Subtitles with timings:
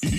[0.00, 0.14] SOS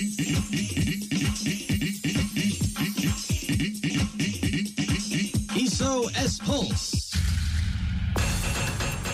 [6.44, 7.16] Pulse.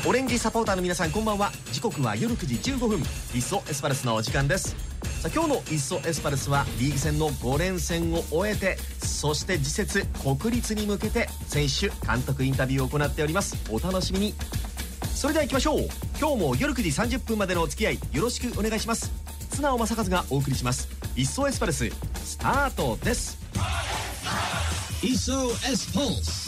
[0.09, 1.53] オレンジサポーターの皆さんこんばんは。
[1.71, 2.99] 時刻は夜9時15分。
[2.99, 4.75] イッソエスパルスのお時間です。
[5.21, 13.57] さあ今日のイッソエスパルスはリーグ戦の5連戦を終えてそして次節国立に向けて選手監督インタビューを行っております。
[13.71, 14.35] お楽しみに。
[15.14, 15.89] それでは行きましょう。
[16.19, 19.25] 今日も夜9時30分までのお付き合いよろしくお願いします。
[19.57, 20.86] 津直正和がお送りします。
[21.16, 23.39] イッソエスパルススタートです。
[25.03, 26.46] SOS Pulse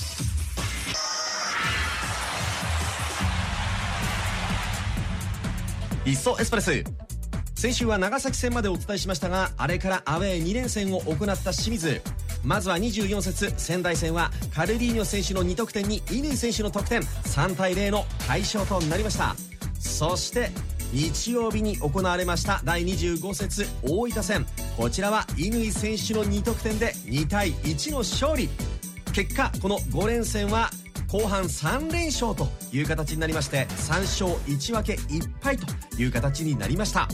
[6.04, 6.84] いっそエスプレス。
[7.54, 12.02] 先週は長崎戦までお伝えしましたがあれからアウェー2連戦を行った清水。
[12.44, 17.00] まずは24節仙台戦はカルディーニョ選手の2得点に乾選手の得点。
[17.00, 19.34] 3対0の快勝となりました。
[19.78, 20.50] そして
[20.92, 24.46] 日曜日に行われました第25節大分戦。
[24.76, 28.48] こちらは乾選手の2得点で2対1の勝利。
[29.12, 30.70] 結果この5連戦は
[31.10, 35.66] 後半3連勝という形になりまして3勝1分け1敗と
[35.96, 37.08] いう形になりました。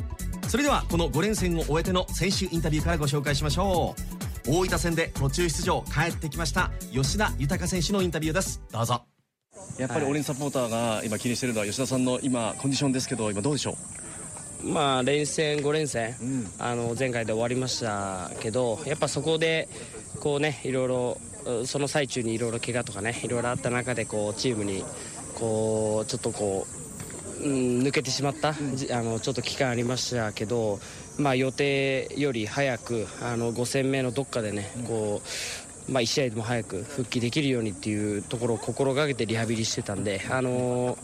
[0.49, 3.95] それではこの5連戦を終えての選手インタビューからご紹介しましょ
[4.47, 4.51] う。
[4.51, 8.63] 大分戦で途中出場帰ってきました吉田豊選手のインタビューです。
[8.71, 9.14] どうぞ。
[9.79, 13.77] やっぱりオレンジサポーターが今気にしてるのは吉田さんの今コンディションですけど今どうでしょ
[14.63, 14.69] う？
[14.69, 19.69] まあ連戦5連戦、うん、あの前回で終わりましたけどやっぱそこで
[20.21, 21.19] こうねいろいろ
[21.67, 24.85] その最中にいろいろ怪我とかねいろいろあった中でこうチームに
[25.35, 26.67] こうちょっとこ
[27.43, 28.57] う、うん、抜けてしまった、うん、
[28.93, 30.79] あのちょっと期間ありましたけど、
[31.19, 35.29] まあ、予定より早くあの5戦目のどっかでね、こう
[35.89, 40.97] まあ、1試合でも早く復帰できるようにっていうところを心がけてリハビリしてたんで、あの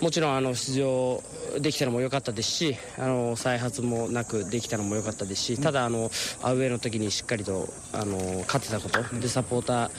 [0.00, 1.22] もちろんあの出場
[1.58, 6.10] できたのも良かったですしあの再発もなくできたのも良かったですしただあの
[6.42, 9.02] アウェーの時にしっかりとあの勝てたこと。
[9.18, 9.90] でサポーター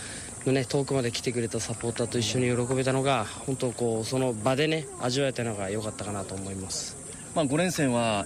[0.45, 6.95] のね遠くまで来てくれたサポーターと一緒に喜べたのが本当こうその場でね味わえたのが良かったかなと思います。
[7.35, 8.25] まあ5連戦は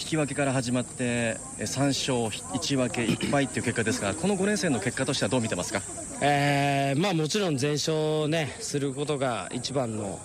[0.00, 2.14] 引き分けから始まって3勝
[2.58, 5.82] 1分け1敗という結果ですがこの5連戦の結果としてはどう見てますか、
[6.22, 10.18] えーまあ、もちろん全勝、ね、することが一番の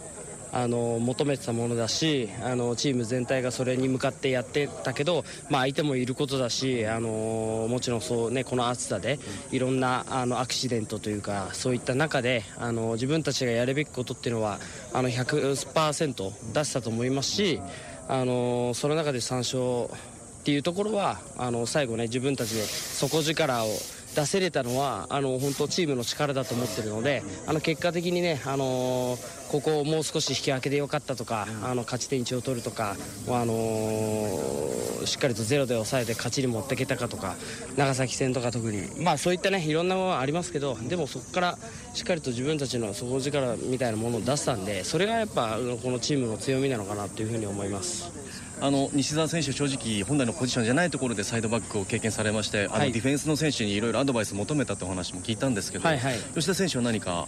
[0.53, 9.19] あの求めてたものだしあのチーム全体がそれに向かってやってたけど、まあ、相手もいることだしあのもちろんそう、ね、この暑さで
[9.51, 14.59] いろんなあのアクシデントというかそういった中であの自分たちがやるべきことっていうのは
[14.93, 17.59] あの100%出したと思いますし
[18.07, 23.69] あのその中で3勝っていうところはあの最後ね自分たちで底力を
[24.15, 32.95] 出せれたのはあの本当チームの力だと思ってるのであの結果的にね、あのー、ここをもう少し引き分けでよかったとか、あの勝ち点1を取るとか、
[33.27, 37.35] あのー、しっかりとゼロで抑えて勝ちに持っていけたかとか
[37.75, 41.57] 長崎戦とか特に、まあ、そういったねいろんなものはありますけどでもそこから
[41.93, 48.24] しっかりと自分たちの底力みたいなものを出したんでそれがやっぱこのチームの強みなのかなというふうに思います。
[48.61, 57.27] あの西澤選手、正直本来のポジションじゃないところでサイドバックを経験されまして、あのディフェンスの選手にいろいろアドバイス求めたという話も聞いたんですけど、はいはい、吉田選手は何か？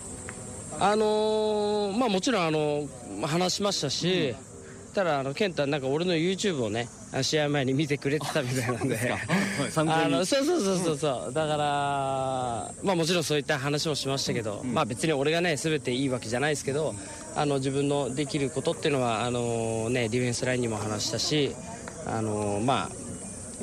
[0.79, 2.87] あのー、まあ、もちろんあの
[3.25, 4.47] 話しましたし、うん。
[4.93, 6.87] たらあの健太なんか俺の YouTube をね
[7.21, 8.97] 試合前に見てくれてたみたいなんで。
[9.75, 11.33] あのそうそうそうそうそう。
[11.33, 16.95] だからまあもちろんそういった話もしましたけど、うん、まあ別に俺がね全ていいわけじゃないですけど
[17.37, 21.55] あの自分のできることっていうのはあのねディフェンスラインにも話したし
[22.05, 22.89] あのまあ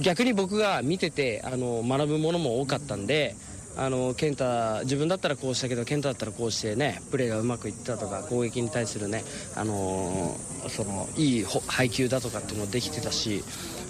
[0.01, 3.35] 逆に僕が見ててあの学ぶものも多かったんで
[3.77, 4.45] あの健太
[4.85, 9.25] 自分だったらこうしたけど健太だったらこうしてねプレーがうまくいったとか攻撃に対するね、
[9.57, 10.37] あの、
[10.69, 13.43] そのいい配球だとかっていうのもできてたし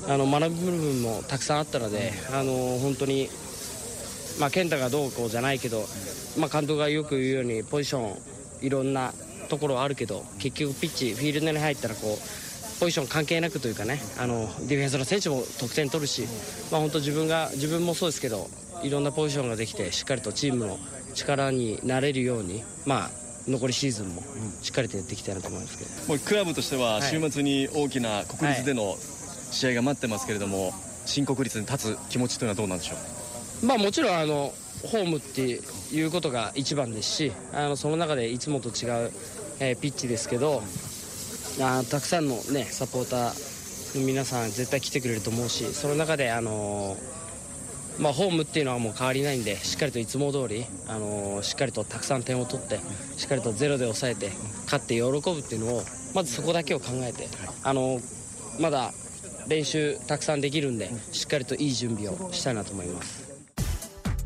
[0.08, 3.28] あの学ぶ部分もたくさんあったので、あの、本当に、
[4.38, 5.84] まあ、健太がどうこうじゃないけど、
[6.38, 8.16] まあ、監督がよく言うようにポジション
[8.62, 9.12] いろんな
[9.48, 16.22] ところはあるけど結局ピッチフィールドに入ったらこうポジション関係なくというかねあのディフェンスの選手も得点取るし、
[16.72, 18.48] まあ、本当自分が自分もそうですけど
[18.82, 20.78] いろんなポジションができてしっかりとチームの
[21.14, 23.10] 力になれるようにまあ
[23.46, 24.22] 残りシーズンも
[24.62, 28.96] しっかりとやっていきたいなと思いますけど、もうクラブとしては週末に大きな国立での
[29.50, 30.72] 試合が待ってますけれども、はい、
[31.04, 32.94] 新国立に立つ気持ちというのはどうなんでしょ
[33.62, 33.66] う？
[33.66, 34.52] まあもちろんあの
[34.86, 39.12] ホームっていうことが一番ですしあのその中でいつもと違う、
[39.60, 40.62] えー、ピッチですけど
[41.60, 47.14] あたくさんの、ね、サポーターの皆さん絶対来てくれると思うしその中で、あのー
[48.02, 52.78] まあ、ホームっていうのはもう変わりないんでしっかりといつも通り、あのー、しっかりとたくさん点を取って
[53.16, 54.30] しっかりとゼロで抑えて
[54.64, 55.82] 勝って喜ぶっていうのを
[56.14, 57.28] まずそこだけを考えて、
[57.64, 58.00] あの、
[58.60, 58.92] まだ
[59.48, 63.23] 練習たくさんできるんでしっかりといい準備をしたいなと思います。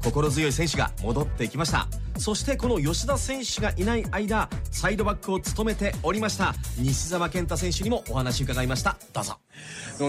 [0.02, 1.86] 心強い選手が戻ってきました。
[2.16, 8.96] そしてこの吉田選手がいない間サイドバックを務めておりました西澤健太選手にもお話伺いました。
[9.12, 9.38] どうぞ。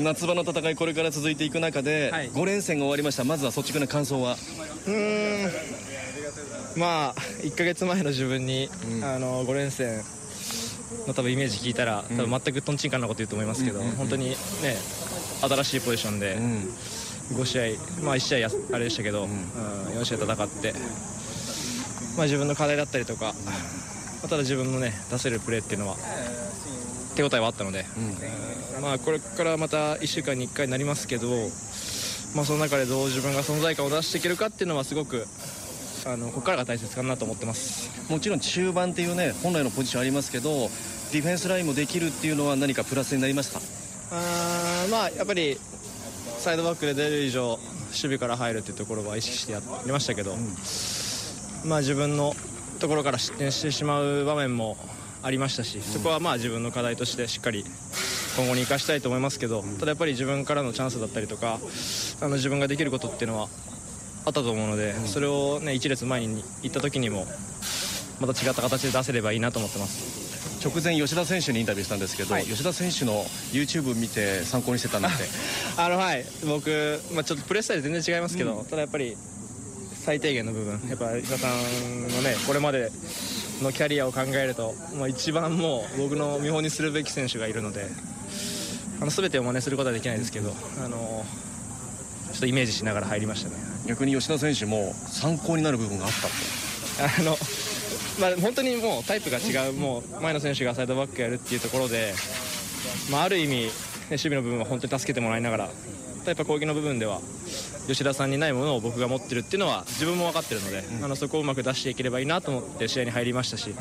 [0.01, 3.23] 夏場の戦いこれから続いていく中で、はい、5連戦が終わりました。
[3.23, 4.37] まずは率直な感想は？
[4.87, 5.51] うん。
[6.79, 10.01] まあ1か月前の自分に、うん、あの5連戦
[11.07, 14.35] の多分イメージ聞いたら、多分全くとんちんかんなこと言うと思いますけど、うん、本当にね
[15.41, 16.37] 新しいポジションで、
[17.33, 19.29] 5試合、まあ、1試合あれでしたけど、うん、
[19.99, 20.73] 4試合戦って、
[22.17, 23.33] まあ、自分の課題だったりとか、
[24.21, 25.95] ただ自分のね出せるプレーっていうのは
[27.15, 27.85] 手応えはあったので、
[28.77, 31.29] うん、まあ、これからまた1週間に1回になりますけど、
[32.35, 35.25] まあ、その中でどう自分が存在感を出していけるかっていうのはすごく
[36.05, 37.89] あのここからが大切かなと思ってます。
[38.09, 40.69] もちろん中盤っていうね本来のポジションありますけど
[41.11, 43.59] ディフェンスラインもできるっていうのは何かプラスになりました？
[44.11, 45.57] あまあやっぱり
[46.39, 50.35] サイドバックで出る以上守備から入るっていうところは意識してやりましたけど、
[51.65, 52.33] まあ自分の
[52.79, 54.77] ところから失点してしまう場面も
[55.21, 57.65] ありましたし、そこはまあ自分の課題としてしっかり
[58.37, 61.59] 今後に生かしたいと思いますけど、ただやっぱり自分からのチャンスだったりとか
[62.21, 63.49] あの自分ができることっていうのは
[64.25, 67.27] あったと思うので、それを、ね、1列前に行った時にも
[68.21, 70.18] また違った形で出せればいいなと思ってます。
[70.63, 75.07] 直前吉田選手にインタビューしたんですけど、はい、吉田選手の YouTube 見て参考にしてたんて
[75.77, 76.25] あのはい。
[76.45, 79.15] 僕、まあ、ちょっとプレースタイル全然違いますけど、うん、ただやっぱり
[80.03, 82.91] 最低限の部分やっぱ吉田さんのねこれまで
[83.61, 87.87] のキャリアを考えると、まあ、一番もう僕の見本にするべき選手がいるので
[89.01, 91.25] あの全てを真似することはできないですけどあの
[92.31, 93.55] ちょっとイメージしながら入りましたね。
[93.87, 96.29] 逆に吉田選手も参考になる部分があったと。
[97.21, 97.37] あの
[98.19, 102.13] まあ、本当にもうタイプが違うもう前の選手がサイドバックやるっていうところで、
[103.11, 103.69] まあ、ある意味、ね、
[104.09, 105.69] 守備の部分は本当に助けてもらいながら
[106.25, 107.21] やっぱ攻撃の部分では
[107.87, 113.73] 吉田さんにないものを僕が持ってるっていうのは自分も分かってるので、うん、あのそこをうまく出していければいいなと思って試合に入りましたし、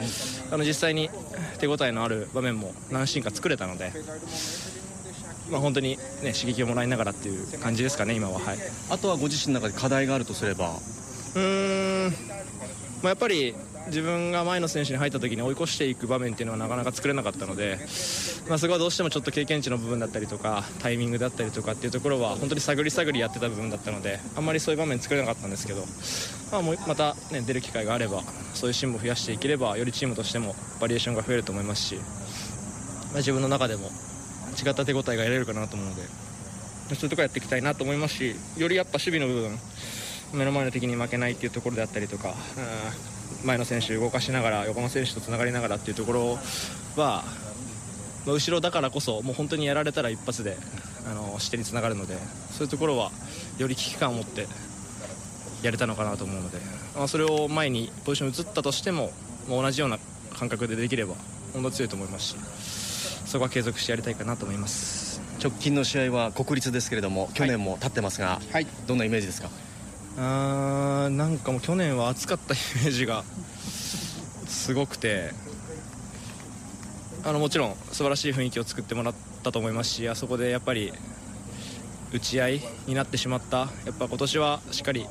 [0.50, 1.11] あの実際に
[1.58, 3.93] 手応えのある場面も何シーンか作れたので。
[5.50, 8.58] まあ、本当に、ね、刺激をもらいながらっていう感じですかね、今は、はい、
[8.90, 10.75] あとはご自身の中で課題があるとすれば。
[11.35, 12.12] うん、
[13.02, 13.55] まあ、やっぱり
[13.88, 17.79] 自分が前の選手に入った時に追い越していく場面っていうのはなかなか作れなかったので、
[18.49, 25.81] まあ、そこはどうしてもちょっと経験値の部分だったりとかタイミングだったりとかっていうところは本当に探り探りやってた部分だったのであんまりそういう場面作れなかったんですけど、
[26.52, 28.23] まあ、もうまた、ね、出る機会があれば
[28.55, 32.02] そういうシーンも増やしていければよりチームとしてもバリエーションが増えると思いますし、ま
[33.14, 33.90] あ、自分の中でも
[34.62, 36.02] 違った手応えが得られるかなと思うので
[36.94, 39.58] そういうところやっていきたいなと思いますしよりやっぱ守備の部分
[40.35, 42.35] 目の前の敵に負けないっていうところであったりとか、
[43.45, 46.39] 前の選手動かしながら横の選手とつながりながらっていうところ
[46.97, 47.25] は、
[48.27, 50.57] まあ、後ろだからこそもう本当にやられたら一発で
[51.11, 52.17] あの視点につながるので
[52.51, 53.11] そういうところは
[53.59, 54.47] より危機感を持って
[55.63, 56.59] やれたのかなと思うので、
[56.97, 59.11] まあ、それを前にポジション移ったとしても
[59.49, 59.99] もう同じような
[60.37, 61.15] 感覚でできれば
[61.53, 62.37] 本当強いと思いますし
[63.27, 65.21] そこは継続してやりたいかなと思います。
[65.41, 69.51] 直近の試合は国立ですけれども去年も立ってますが、はい、どんなイメージですか？
[70.20, 75.31] あなんかもう去年は暑かったイメージがすごくて
[77.25, 80.93] あのもちろん素晴らしい雰囲気を作ってもらったと思いますしあそこでやっぱり
[82.12, 85.07] 打ち合いになってしまったやっぱ今年はしっかり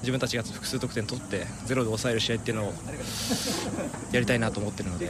[0.00, 2.72] 自分たちが複数得点取ってゼロで抑える試合っていうのを
[4.12, 5.08] やりたいなと思ってるので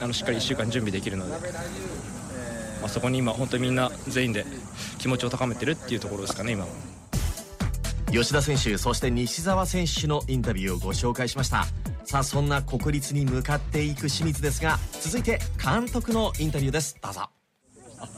[0.00, 1.32] あのしっかり1週間準備できるので、
[2.80, 4.44] まあ、そこに今本当にみんな全員で
[4.98, 6.91] 気持ちを高めてるっていうところですかね今は。
[8.12, 11.64] 吉田選手そして西澤選手のインタビューをご紹介しました。
[12.04, 16.94] さあそんな国立に向かっていく清水ですが続いて監督のインタビューです。
[17.02, 17.30] どうぞ。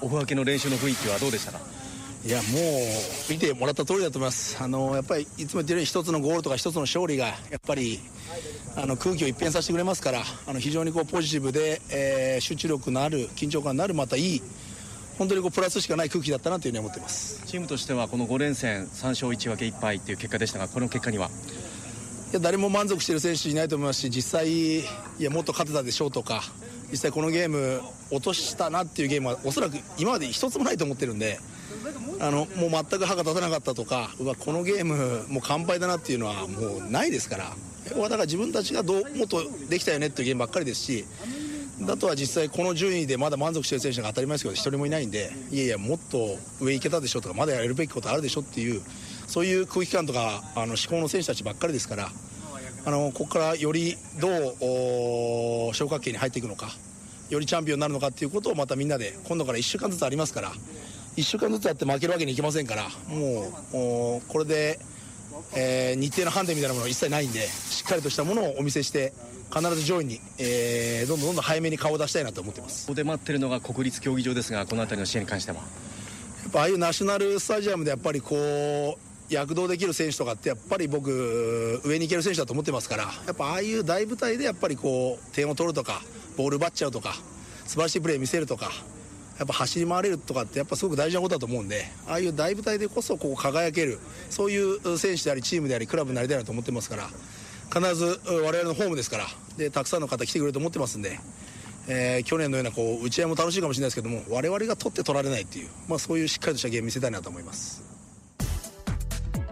[0.03, 1.61] オフ明けの練習の雰囲気はどうでしたか？
[2.25, 4.61] いやもう見てもらった通りだと思います。
[4.61, 8.01] あのやっぱりいつも言ってるように一つのゴールとか一つの勝利がやっぱり
[8.77, 14.43] あの空気を一変させてくれますからあの非常にこうポジティブで、えー、集中力のある緊張感のあるまたいい
[15.19, 17.43] 本当にこうプラスしかない空気だったなというふうに思ってます。
[17.47, 21.29] チームとしてはこの5連戦3勝1分け1敗という結果でしたがこの結果には？
[21.29, 21.31] い
[22.35, 24.85] や誰も満足している選手いないと思いますし実際い
[25.21, 26.43] やもっと勝てたでしょうとか
[26.91, 27.81] 実際このゲーム
[28.11, 31.39] 落としたなっていうゲームはおそらく今まで一つもないと思ってるんで
[32.21, 37.53] あのもう全く歯が立たなかったとかうわこのゲームもう完敗だなっていうのはもうないですから
[37.97, 41.05] だから自分たちがどうもっとできたよねっていうゲームばっかりですし
[41.81, 48.81] だとは実際この順位でまだ満足している選手が当たり前ですけど一人もいないんでいやいやもっと上行けたでしょとかまだやるべきことあるでしょっていう
[49.27, 52.09] そういう空気感とかあの思考の選手たちばっかりですから
[52.87, 54.29] あのここからよりど
[55.71, 56.69] う昇格圏に入っていくのか
[57.31, 60.53] よりチャンピオンになるのかっていうことをまたみんなで今度から1週間ずつありますから
[61.17, 63.49] 1週間ずつやって負けるわけにいきませんからも
[64.19, 64.79] うこれで、
[65.55, 69.13] えー、日程の判定みたいなものは一切ないんでしっかりとしたものをお見せして
[69.55, 72.87] 必ず上位に、えー、どんどんどんどん早めに顔を出したいなと思ってます。
[72.87, 75.59] ここで待ってるのが国立競技場ですがこの辺りの試合に関しては。
[75.59, 75.63] や
[76.49, 86.03] っぱああいうナショナルスタジアムでやっぱりこう躍動できる選手とかってやっぱり僕上に行ける選手だと思ってますからやっぱああいう大舞台でやっぱりこう点を取るとか
[86.37, 87.15] ボール奪っちゃうとか
[87.67, 88.71] 素晴らしいプレー見せるとか
[89.39, 93.99] やっぱ走り回れるとかってやっぱすごく大事なことだと思うんでああいう大舞台でこそこう輝ける
[94.31, 97.09] そういう選手でありチームでありクラブになりたいなと思ってますから
[97.73, 99.27] 必ず我々のホームですから
[99.57, 101.19] でたくさんの方来てくれると思ってますんで、
[101.89, 107.83] えー、去年のようなこう打ち合いも楽しいかもしれないですけども我々が取って取られないっていう、まあ、そういうしっかりとしたゲーム見せたいなと思います。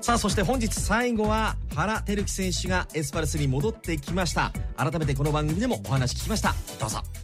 [0.00, 4.52] さあそして本日最後は原輝樹選手がエスパルスに戻ってきました。
[4.76, 6.56] 改めてこの番組でもお話聞きました。
[6.80, 7.21] どうぞ。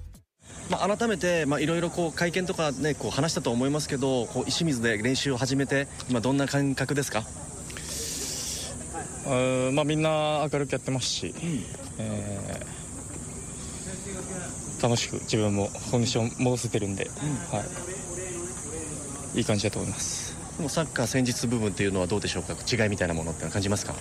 [0.70, 7.24] まあ、改めていろいろ会見とか、ね、こう話したと思いますけどこう石水で練習を始めて今どんな感覚ですか？
[9.26, 11.64] あ、まあ、みんな明るくやってますし、うん、
[11.98, 17.12] えー、楽しく自分もコンディション戻せてるんで、うん、
[17.58, 17.64] は
[19.34, 20.36] い、いい感じだと思います。
[20.58, 22.54] でもサッカー戦術部分っていうのはどうでしょうか？
[22.70, 23.94] 違いみたいなものって感じますか、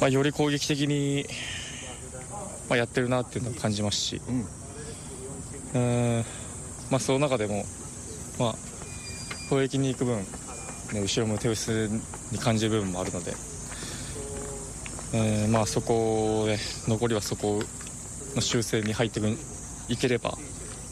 [0.00, 1.26] まあ、より攻撃的に、
[2.68, 4.46] まあ、やってるなっていうのを感じますし、うん
[5.74, 6.24] うん。
[6.90, 7.64] まあ、その中でも、
[8.38, 8.54] まあ、
[9.48, 10.18] 攻撃に行く分、
[10.92, 11.88] ね、後ろも手薄
[12.32, 13.32] に感じる部分もあるので、
[15.12, 16.58] えーまあ、そこで
[16.88, 17.60] 残りはそこ
[18.34, 19.20] の修正に入って
[19.88, 20.38] いければ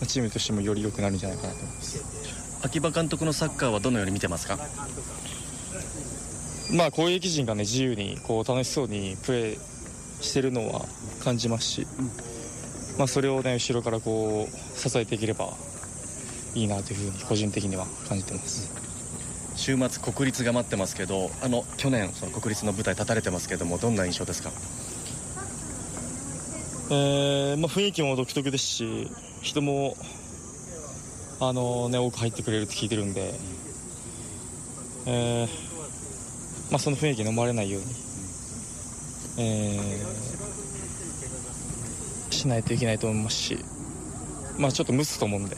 [0.06, 2.60] チームとしてもより良くなるんじゃないかなと思います。
[2.62, 4.58] 秋葉監督のサッカーはどのように見てますか？
[6.72, 9.58] まあ、攻撃陣が、ね、自由にこう楽しそうにプレー
[10.20, 10.84] してるのは
[11.22, 12.27] 感じますし、うん
[12.98, 15.54] まあ、それを、ね、後ろからこう支えていければ
[16.54, 18.76] いいなというふうに個人的には感じてます。
[19.54, 24.50] 週末国立が待ってますけどあの去年その国立の舞台立たれてますけどもどんな印象ですか？
[26.90, 29.10] えーまあ、雰囲気も独特ですし
[29.42, 29.96] 人も
[31.40, 33.34] あの、ね、多く入ってくれるって聞いてるんで、
[35.06, 35.48] えー
[36.70, 37.88] まあ、その雰囲気に飲まれないように、
[39.38, 40.37] えー
[42.38, 43.58] しないといけないと思いますし、
[44.58, 45.56] まあ、ちょっと蒸すと思うんで、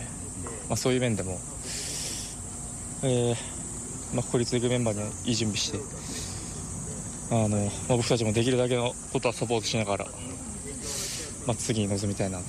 [0.68, 1.38] まあ、そういう面でも、
[3.02, 3.36] えー
[4.14, 5.78] まあ、国立行くメンバーにはいい準備して
[7.30, 10.06] あの、まあ、僕たちもできるだけのことはサポートしながら、
[11.46, 12.44] まあ、次に臨みたいなと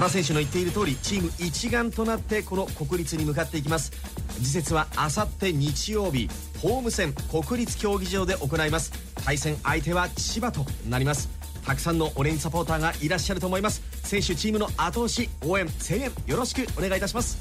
[0.00, 3.92] 原選手の言っている通りチーム一丸となってこの国立に向かっていきます。
[4.38, 6.30] 次節はあさって日曜日
[6.62, 8.92] ホーム戦国立競技場で行います。
[9.22, 11.28] 対戦相手は千葉となります。
[11.66, 13.82] たくさんのオレンジサポーターがいらっしゃると思います。
[14.02, 17.36] 選手チームの後押し応援声援よろしくお願いいたします。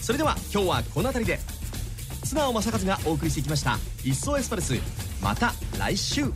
[0.00, 1.40] それでは今日はこの辺りで
[2.24, 4.74] 綱尾正和がお送りしてきました「一層エスパルス」
[5.20, 6.32] また来週。